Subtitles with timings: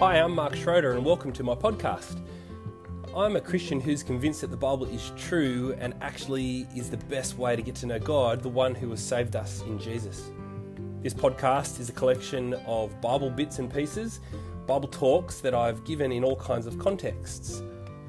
[0.00, 2.20] Hi, I'm Mark Schroeder, and welcome to my podcast.
[3.16, 7.38] I'm a Christian who's convinced that the Bible is true and actually is the best
[7.38, 10.32] way to get to know God, the one who has saved us in Jesus.
[11.00, 14.20] This podcast is a collection of Bible bits and pieces,
[14.66, 17.62] Bible talks that I've given in all kinds of contexts.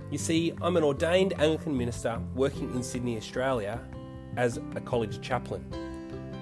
[0.09, 3.79] You see, I'm an ordained Anglican minister working in Sydney, Australia,
[4.37, 5.63] as a college chaplain.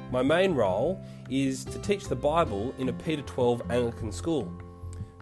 [0.10, 4.50] My main role is to teach the Bible in a Peter 12 Anglican school.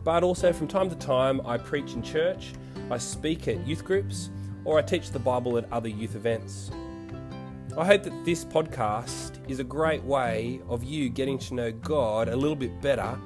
[0.03, 2.53] But also, from time to time, I preach in church,
[2.89, 4.31] I speak at youth groups,
[4.65, 6.71] or I teach the Bible at other youth events.
[7.77, 12.29] I hope that this podcast is a great way of you getting to know God
[12.29, 13.17] a little bit better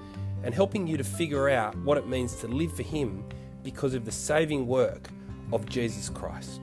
[0.44, 3.24] and helping you to figure out what it means to live for Him
[3.64, 5.08] because of the saving work
[5.54, 6.62] of Jesus Christ.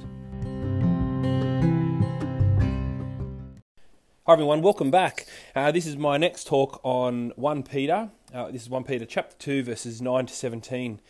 [4.27, 5.27] Hi everyone, welcome back.
[5.57, 8.11] Uh, this is my next talk on 1 Peter.
[8.35, 11.01] Uh, this is 1 Peter chapter 2, verses 9 to 17.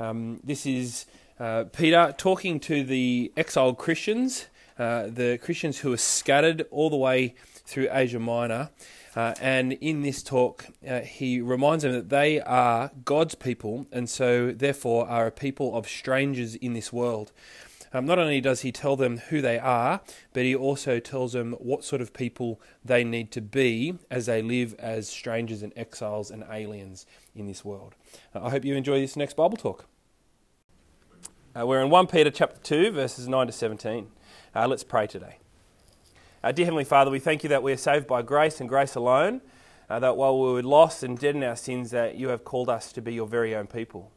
[0.00, 1.06] Um, this is
[1.38, 4.46] uh, Peter talking to the exiled Christians,
[4.76, 8.70] uh, the Christians who are scattered all the way through Asia Minor.
[9.14, 14.10] Uh, and in this talk, uh, he reminds them that they are God's people, and
[14.10, 17.30] so therefore are a people of strangers in this world.
[17.92, 20.00] Um, not only does he tell them who they are,
[20.32, 24.42] but he also tells them what sort of people they need to be as they
[24.42, 27.94] live as strangers and exiles and aliens in this world.
[28.34, 29.86] Uh, I hope you enjoy this next Bible talk.
[31.58, 34.08] Uh, we're in 1 Peter chapter 2, verses 9 to 17.
[34.54, 35.38] Uh, let's pray today.
[36.44, 38.94] Uh, dear Heavenly Father, we thank you that we are saved by grace and grace
[38.94, 39.40] alone,
[39.88, 42.68] uh, that while we were lost and dead in our sins, that you have called
[42.68, 44.10] us to be your very own people.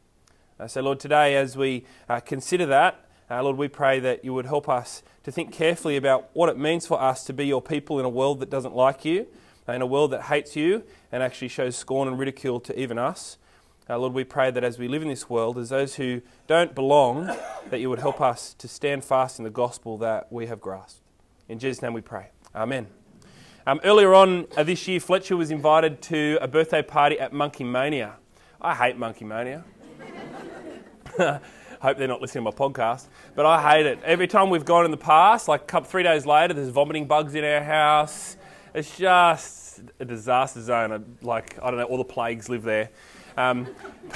[0.59, 1.85] Uh, so, Lord, today as we
[2.25, 6.29] consider that, uh, Lord, we pray that you would help us to think carefully about
[6.33, 9.05] what it means for us to be your people in a world that doesn't like
[9.05, 9.27] you,
[9.67, 12.97] uh, in a world that hates you and actually shows scorn and ridicule to even
[12.97, 13.37] us.
[13.87, 16.73] Uh, Lord, we pray that as we live in this world, as those who don't
[16.73, 17.27] belong,
[17.69, 21.01] that you would help us to stand fast in the gospel that we have grasped.
[21.47, 22.29] In Jesus' name we pray.
[22.55, 22.87] Amen.
[23.67, 27.63] Um, earlier on uh, this year, Fletcher was invited to a birthday party at Monkey
[27.63, 28.15] Mania.
[28.59, 29.63] I hate Monkey Mania.
[31.79, 33.05] Hope they're not listening to my podcast.
[33.35, 33.99] But I hate it.
[34.03, 37.35] Every time we've gone in the past, like couple, three days later, there's vomiting bugs
[37.35, 38.35] in our house.
[38.73, 41.17] It's just a disaster zone.
[41.21, 42.89] Like, I don't know, all the plagues live there.
[43.37, 43.67] Um,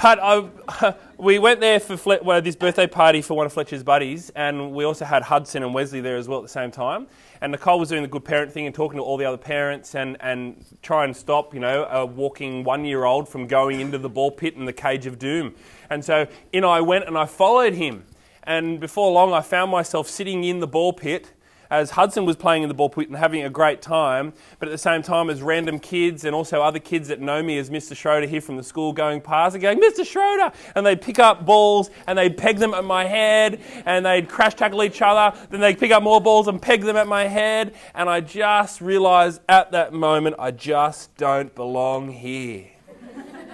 [0.02, 3.82] but I, we went there for Fle- well, this birthday party for one of Fletcher's
[3.82, 7.06] buddies, and we also had Hudson and Wesley there as well at the same time.
[7.40, 9.94] And Nicole was doing the good parent thing and talking to all the other parents
[9.94, 13.98] and, and try and stop, you know, a walking one year old from going into
[13.98, 15.54] the ball pit in the cage of doom.
[15.90, 18.04] And so in I went and I followed him.
[18.44, 21.32] And before long, I found myself sitting in the ball pit
[21.70, 24.72] as Hudson was playing in the ball pit and having a great time, but at
[24.72, 27.96] the same time as random kids and also other kids that know me as Mr.
[27.96, 30.04] Schroeder here from the school going past and going, Mr.
[30.06, 30.52] Schroeder!
[30.74, 34.54] And they'd pick up balls and they'd peg them at my head and they'd crash
[34.54, 35.36] tackle each other.
[35.50, 37.74] Then they'd pick up more balls and peg them at my head.
[37.94, 42.66] And I just realized at that moment, I just don't belong here.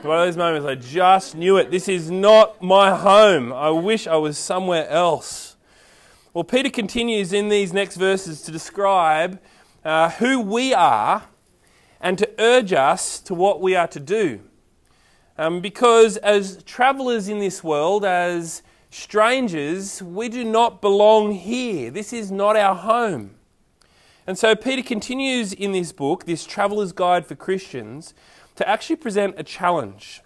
[0.03, 1.71] One of those moments, I just knew it.
[1.71, 3.53] This is not my home.
[3.53, 5.50] I wish I was somewhere else.
[6.33, 9.41] Well, Peter continues in these next verses to describe
[9.85, 11.25] uh, who we are
[12.01, 14.41] and to urge us to what we are to do.
[15.37, 21.91] Um, because as travelers in this world, as strangers, we do not belong here.
[21.91, 23.35] This is not our home.
[24.25, 28.15] And so Peter continues in this book, this traveler's guide for Christians,
[28.55, 30.23] to actually present a challenge.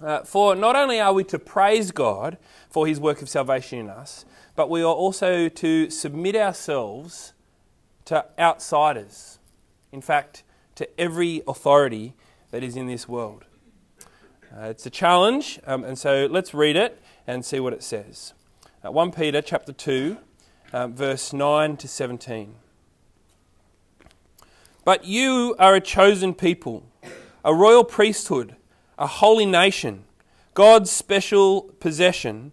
[0.00, 2.38] Uh, for not only are we to praise God
[2.70, 4.24] for his work of salvation in us,
[4.56, 7.34] but we are also to submit ourselves
[8.06, 9.38] to outsiders.
[9.92, 10.42] In fact,
[10.76, 12.14] to every authority
[12.50, 13.44] that is in this world.
[14.56, 18.32] Uh, it's a challenge, um, and so let's read it and see what it says.
[18.84, 20.16] Uh, 1 Peter chapter 2,
[20.72, 22.54] um, verse 9 to 17.
[24.84, 26.84] But you are a chosen people,
[27.44, 28.56] a royal priesthood,
[28.98, 30.04] a holy nation,
[30.54, 32.52] God's special possession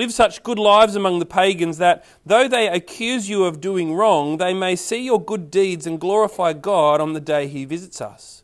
[0.00, 4.38] Live such good lives among the pagans that, though they accuse you of doing wrong,
[4.38, 8.42] they may see your good deeds and glorify God on the day He visits us.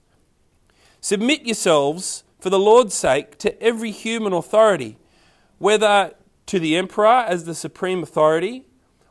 [1.00, 4.98] Submit yourselves, for the Lord's sake, to every human authority,
[5.56, 6.12] whether
[6.44, 8.66] to the emperor as the supreme authority,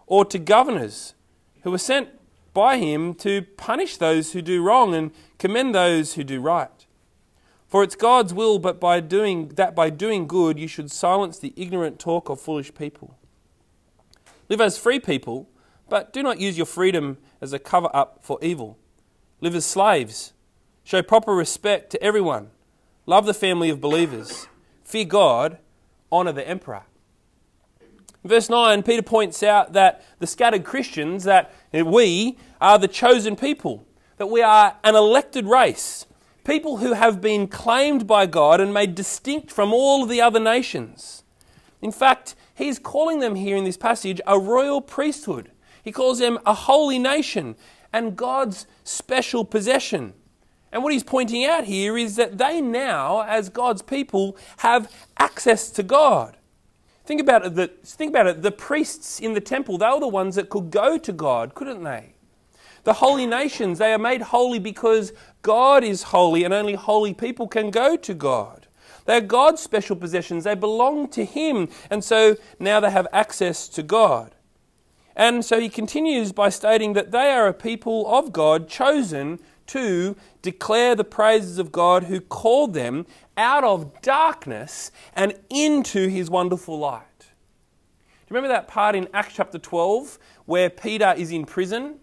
[0.05, 1.15] or to governors
[1.63, 2.09] who are sent
[2.53, 5.09] by him to punish those who do wrong and
[5.39, 6.74] commend those who do right.
[7.67, 11.53] For it's God's will but by doing that by doing good you should silence the
[11.55, 13.17] ignorant talk of foolish people.
[14.49, 15.49] Live as free people,
[15.89, 18.77] but do not use your freedom as a cover up for evil.
[19.41, 20.33] Live as slaves.
[20.83, 22.51] Show proper respect to everyone.
[23.07, 24.47] Love the family of believers.
[24.83, 25.57] Fear God.
[26.11, 26.83] Honour the emperor.
[28.23, 33.85] verse 9, Peter points out that the scattered Christians, that we are the chosen people,
[34.17, 36.05] that we are an elected race,
[36.45, 41.23] people who have been claimed by God and made distinct from all the other nations.
[41.81, 45.51] In fact, he's calling them here in this passage a royal priesthood.
[45.83, 47.55] He calls them a holy nation
[47.91, 50.13] and God's special possession.
[50.71, 55.69] And what he's pointing out here is that they now, as God's people, have access
[55.71, 56.37] to God.
[57.05, 58.41] Think about it, the, think about it.
[58.41, 61.83] The priests in the temple, they were the ones that could go to God, couldn't
[61.83, 62.15] they?
[62.83, 65.13] The holy nations, they are made holy because
[65.45, 68.65] God is holy and only holy people can go to God.
[69.05, 70.43] They are God's special possessions.
[70.43, 71.69] They belong to Him.
[71.91, 74.33] And so now they have access to God.
[75.15, 79.37] And so he continues by stating that they are a people of God chosen
[79.67, 83.05] to declare the praises of God who called them
[83.37, 87.19] out of darkness and into his wonderful light.
[87.19, 91.99] Do you remember that part in Acts chapter 12 where Peter is in prison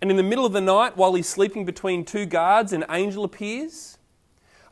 [0.00, 3.24] and in the middle of the night while he's sleeping between two guards an angel
[3.24, 3.98] appears?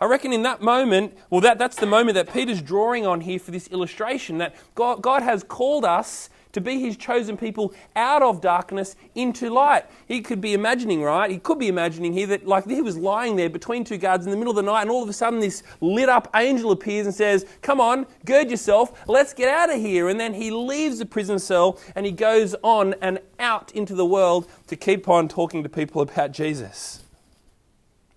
[0.00, 3.38] I reckon in that moment, well, that, that's the moment that Peter's drawing on here
[3.38, 8.22] for this illustration that God, God has called us to be his chosen people out
[8.22, 9.84] of darkness into light.
[10.08, 11.30] He could be imagining, right?
[11.30, 14.30] He could be imagining here that like he was lying there between two guards in
[14.30, 17.06] the middle of the night and all of a sudden this lit up angel appears
[17.06, 20.08] and says, Come on, gird yourself, let's get out of here.
[20.08, 24.06] And then he leaves the prison cell and he goes on and out into the
[24.06, 27.02] world to keep on talking to people about Jesus.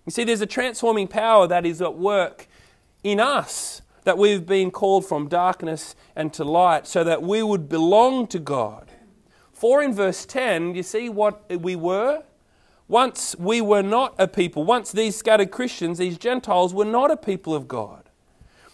[0.06, 2.46] You see, there's a transforming power that is at work
[3.02, 3.77] in us
[4.08, 8.38] that we've been called from darkness and to light so that we would belong to
[8.38, 8.90] God.
[9.52, 12.22] For in verse 10, you see what we were?
[12.88, 17.18] Once we were not a people, once these scattered Christians, these Gentiles, were not a
[17.18, 18.08] people of God.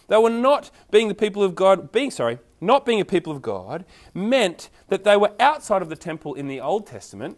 [0.07, 3.41] They were not being the people of God, being, sorry, not being a people of
[3.41, 3.83] God
[4.13, 7.37] meant that they were outside of the temple in the Old Testament.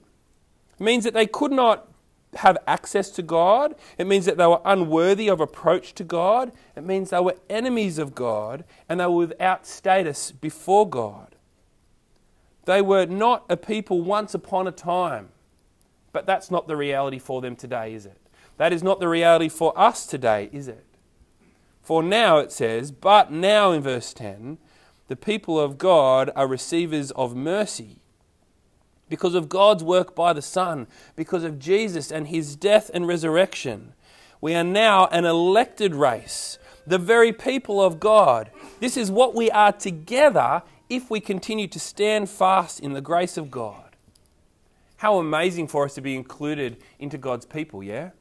[0.78, 1.88] Means that they could not
[2.36, 3.76] have access to God.
[3.98, 6.52] It means that they were unworthy of approach to God.
[6.76, 11.36] It means they were enemies of God and they were without status before God.
[12.66, 15.30] They were not a people once upon a time,
[16.12, 18.20] but that's not the reality for them today, is it?
[18.58, 20.84] That is not the reality for us today, is it?
[21.82, 24.58] For now, it says, but now in verse 10,
[25.08, 28.00] the people of God are receivers of mercy
[29.10, 33.94] because of God's work by the Son, because of Jesus and his death and resurrection.
[34.42, 38.52] We are now an elected race, the very people of God.
[38.80, 43.38] This is what we are together if we continue to stand fast in the grace
[43.38, 43.96] of God.
[44.98, 48.12] How amazing for us to be included into God's people, yeah?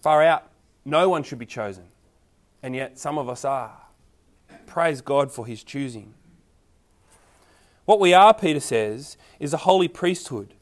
[0.00, 0.50] Far out,
[0.84, 1.84] no one should be chosen,
[2.62, 3.78] and yet some of us are.
[4.66, 6.14] Praise God for his choosing.
[7.84, 10.54] What we are, Peter says, is a holy priesthood.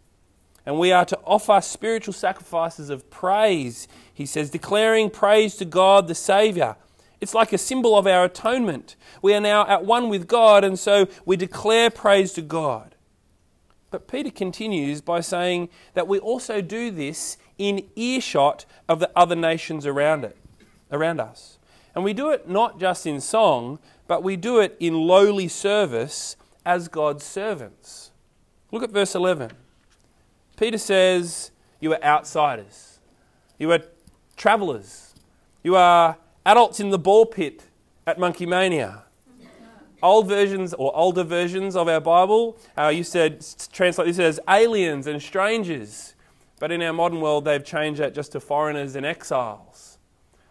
[0.64, 6.06] And we are to offer spiritual sacrifices of praise, he says, declaring praise to God
[6.06, 6.76] the Saviour.
[7.20, 8.96] It's like a symbol of our atonement.
[9.20, 12.94] We are now at one with God, and so we declare praise to God.
[13.90, 19.36] But Peter continues by saying that we also do this in earshot of the other
[19.36, 20.36] nations around it,
[20.90, 21.58] around us.
[21.94, 26.36] And we do it not just in song, but we do it in lowly service
[26.64, 28.10] as God's servants.
[28.70, 29.50] Look at verse 11.
[30.56, 31.50] Peter says,
[31.80, 33.00] You are outsiders,
[33.58, 33.80] you are
[34.36, 35.14] travelers,
[35.62, 37.64] you are adults in the ball pit
[38.06, 39.04] at Monkey Mania.
[40.02, 43.36] Old versions or older versions of our Bible uh, used to
[43.70, 46.14] translate this as aliens and strangers,
[46.58, 49.98] but in our modern world they've changed that just to foreigners and exiles.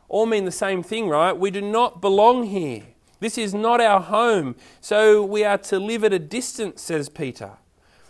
[0.07, 1.33] All mean the same thing, right?
[1.35, 2.83] We do not belong here.
[3.19, 7.51] This is not our home, so we are to live at a distance, says Peter.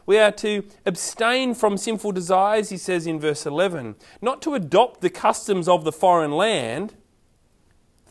[0.06, 5.02] We are to abstain from sinful desires, he says in verse 11, not to adopt
[5.02, 6.96] the customs of the foreign land.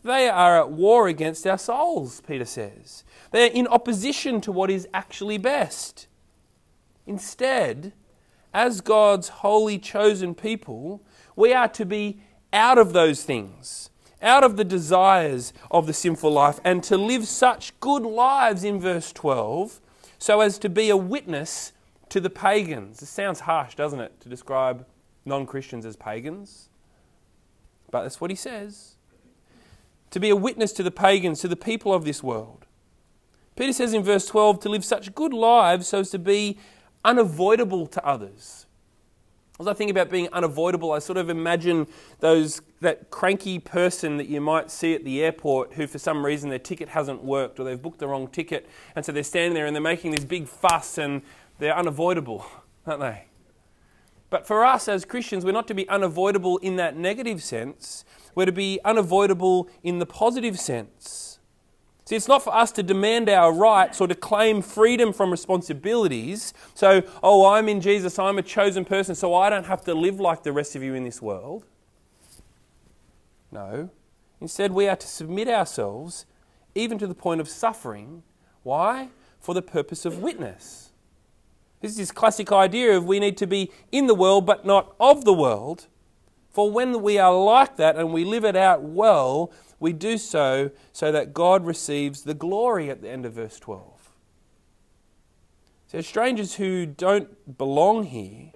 [0.03, 3.03] They are at war against our souls, Peter says.
[3.31, 6.07] They are in opposition to what is actually best.
[7.05, 7.93] Instead,
[8.53, 11.01] as God's holy chosen people,
[11.35, 13.89] we are to be out of those things
[14.21, 18.79] out of the desires of the sinful life and to live such good lives in
[18.79, 19.79] verse 12
[20.17, 21.71] so as to be a witness
[22.09, 23.01] to the pagans.
[23.01, 24.85] It sounds harsh, doesn't it, to describe
[25.25, 26.69] non Christians as pagans?
[27.91, 28.95] But that's what he says.
[30.11, 32.65] To be a witness to the pagans, to the people of this world.
[33.55, 36.57] Peter says in verse 12 to live such good lives so as to be
[37.03, 38.65] unavoidable to others.
[39.61, 41.87] As I think about being unavoidable, I sort of imagine
[42.21, 46.49] those that cranky person that you might see at the airport who, for some reason,
[46.49, 49.65] their ticket hasn't worked or they've booked the wrong ticket, and so they're standing there
[49.65, 51.23] and they're making this big fuss and
[51.57, 52.45] they're unavoidable,
[52.87, 53.25] aren't they?
[54.29, 58.05] But for us as Christians, we're not to be unavoidable in that negative sense.
[58.35, 61.28] We're to be unavoidable in the positive sense.
[62.09, 66.55] See, it's not for us to demand our rights or to claim freedom from responsibilities.
[66.73, 70.19] So, oh, I'm in Jesus, I'm a chosen person, so I don't have to live
[70.19, 71.65] like the rest of you in this world.
[73.51, 73.91] No.
[74.41, 76.25] Instead, we are to submit ourselves
[76.73, 78.23] even to the point of suffering.
[78.63, 79.09] Why?
[79.39, 80.89] For the purpose of witness.
[81.79, 84.95] This is this classic idea of we need to be in the world but not
[84.99, 85.85] of the world.
[86.49, 90.71] For when we are like that and we live it out well, we do so
[90.91, 94.11] so that God receives the glory at the end of verse 12.
[95.87, 98.51] So, strangers who don't belong here,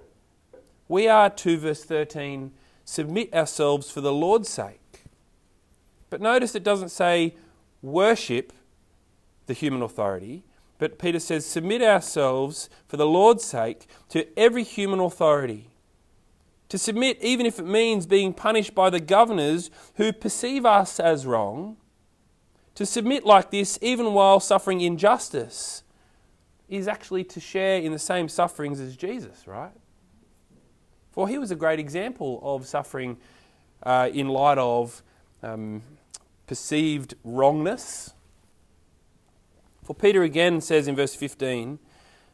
[0.87, 2.51] we are to, verse 13,
[2.85, 5.05] submit ourselves for the Lord's sake.
[6.09, 7.35] But notice it doesn't say
[7.81, 8.53] worship
[9.47, 10.43] the human authority,
[10.77, 15.69] but Peter says submit ourselves for the Lord's sake to every human authority
[16.73, 21.23] to submit, even if it means being punished by the governors who perceive us as
[21.23, 21.77] wrong,
[22.73, 25.83] to submit like this, even while suffering injustice,
[26.67, 29.69] is actually to share in the same sufferings as Jesus, right?
[31.11, 33.17] For he was a great example of suffering
[33.83, 35.03] uh, in light of
[35.43, 35.83] um,
[36.47, 38.15] perceived wrongness.
[39.83, 41.77] For Peter again says in verse 15,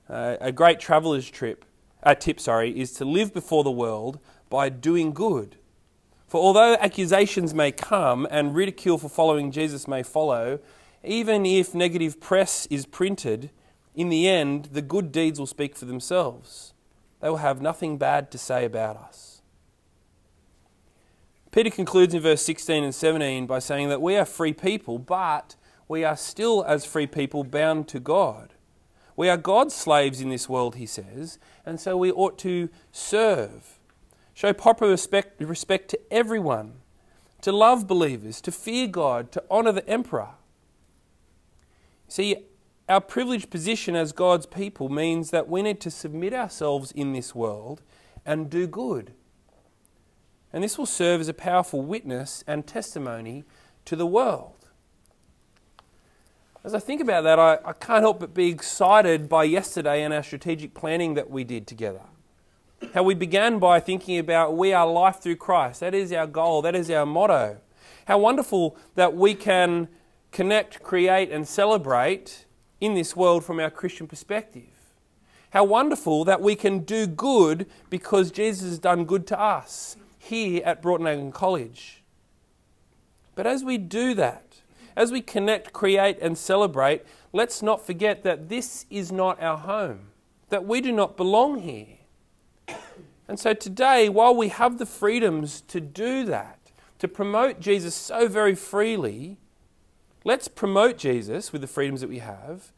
[0.09, 1.65] uh, a great traveller's trip
[2.03, 5.57] uh, tip, sorry, is to live before the world by doing good.
[6.27, 10.59] For although accusations may come and ridicule for following Jesus may follow,
[11.03, 13.49] even if negative press is printed,
[13.95, 16.73] in the end, the good deeds will speak for themselves.
[17.19, 19.41] They will have nothing bad to say about us.
[21.51, 25.55] Peter concludes in verse 16 and 17 by saying that we are free people, but
[25.87, 28.53] we are still, as free people, bound to God.
[29.19, 33.77] We are God's slaves in this world, he says, and so we ought to serve.
[34.33, 36.75] Show proper respect, respect to everyone,
[37.41, 40.35] to love believers, to fear God, to honour the emperor.
[42.07, 42.45] See,
[42.87, 47.35] our privileged position as God's people means that we need to submit ourselves in this
[47.35, 47.81] world
[48.25, 49.11] and do good.
[50.53, 53.43] And this will serve as a powerful witness and testimony
[53.83, 54.58] to the world.
[56.61, 60.13] As I think about that, I, I can't help but be excited by yesterday and
[60.13, 62.01] our strategic planning that we did together.
[62.93, 65.79] How we began by thinking about we are life through Christ.
[65.79, 67.57] That is our goal, that is our motto.
[68.07, 69.87] How wonderful that we can
[70.31, 72.45] connect, create, and celebrate
[72.81, 74.63] in this world from our Christian perspective.
[75.51, 80.61] How wonderful that we can do good because Jesus has done good to us here
[80.65, 82.03] at Broughton College.
[83.35, 84.48] But as we do that,
[84.95, 87.03] as we connect, create, and celebrate,
[87.33, 90.09] let's not forget that this is not our home,
[90.49, 91.97] that we do not belong here.
[93.27, 96.57] And so today, while we have the freedoms to do that,
[96.97, 99.37] to promote Jesus so very freely,
[100.23, 102.71] let's promote Jesus with the freedoms that we have.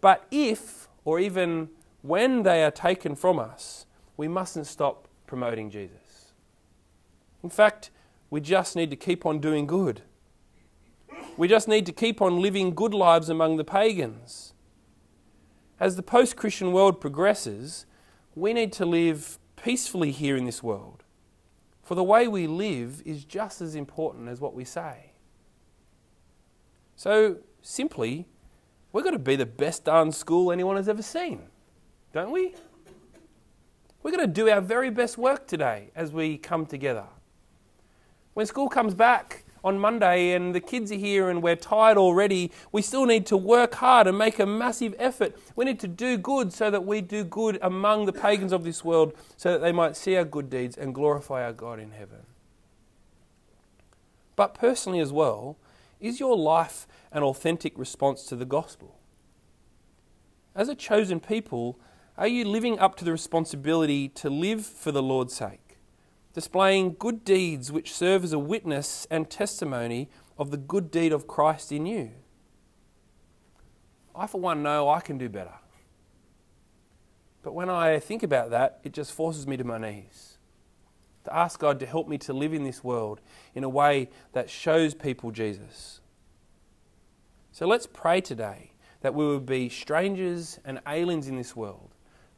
[0.00, 1.68] But if, or even
[2.02, 3.86] when they are taken from us,
[4.16, 6.32] we mustn't stop promoting Jesus.
[7.42, 7.90] In fact,
[8.30, 10.02] we just need to keep on doing good.
[11.40, 14.52] We just need to keep on living good lives among the pagans.
[15.80, 17.86] As the post Christian world progresses,
[18.34, 21.02] we need to live peacefully here in this world.
[21.82, 25.12] For the way we live is just as important as what we say.
[26.94, 28.26] So, simply,
[28.92, 31.44] we've got to be the best darn school anyone has ever seen,
[32.12, 32.54] don't we?
[34.02, 37.06] We've got to do our very best work today as we come together.
[38.34, 42.50] When school comes back, on Monday and the kids are here and we're tired already,
[42.72, 45.36] we still need to work hard and make a massive effort.
[45.56, 48.84] We need to do good so that we do good among the pagans of this
[48.84, 52.26] world so that they might see our good deeds and glorify our God in heaven.
[54.36, 55.56] But personally as well,
[56.00, 58.98] is your life an authentic response to the gospel?
[60.54, 61.78] As a chosen people,
[62.16, 65.69] are you living up to the responsibility to live for the Lord's sake?
[66.32, 70.08] Displaying good deeds which serve as a witness and testimony
[70.38, 72.10] of the good deed of Christ in you.
[74.14, 75.54] I, for one, know I can do better.
[77.42, 80.38] But when I think about that, it just forces me to my knees.
[81.24, 83.20] To ask God to help me to live in this world
[83.54, 86.00] in a way that shows people Jesus.
[87.52, 91.90] So let's pray today that we would be strangers and aliens in this world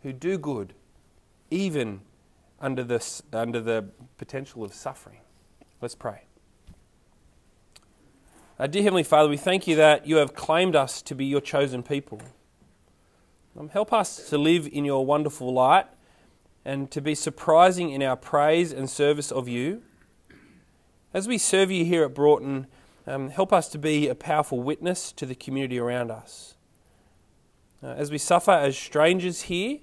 [0.03, 0.75] who do good,
[1.51, 2.01] even
[2.63, 3.85] under the, under the
[4.17, 5.19] potential of suffering.
[5.83, 6.23] Let's pray.
[8.71, 11.83] Dear Heavenly Father, we thank you that you have claimed us to be your chosen
[11.83, 12.23] people.
[13.59, 15.87] Um, help us to live in your wonderful light
[16.65, 19.83] and to be surprising in our praise and service of you.
[21.13, 22.69] As we serve you here at Broughton,
[23.05, 26.55] um, help us to be a powerful witness to the community around us.
[27.83, 29.81] Uh, as we suffer as strangers here,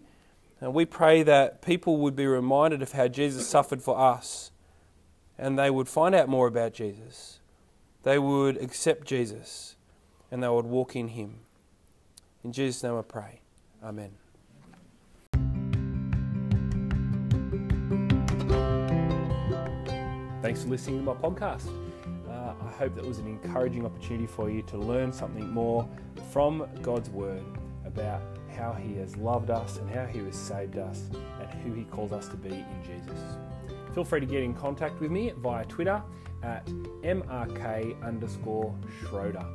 [0.62, 4.52] uh, we pray that people would be reminded of how Jesus suffered for us
[5.38, 7.40] and they would find out more about Jesus.
[8.04, 9.76] They would accept Jesus
[10.32, 11.40] and they would walk in him.
[12.44, 13.42] In Jesus' name I pray.
[13.84, 14.12] Amen.
[20.42, 21.68] Thanks for listening to my podcast.
[22.28, 25.88] Uh, I hope that was an encouraging opportunity for you to learn something more
[26.32, 27.44] from God's Word
[27.86, 28.22] about
[28.60, 32.12] how He has loved us and how He has saved us and who He calls
[32.12, 33.20] us to be in Jesus.
[33.94, 36.04] Feel free to get in contact with me via Twitter
[36.44, 36.66] at
[37.04, 39.46] mrk underscore Schroeder.